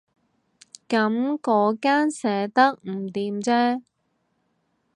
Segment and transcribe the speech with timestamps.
[0.89, 3.83] 噉嗰間寫得唔掂啫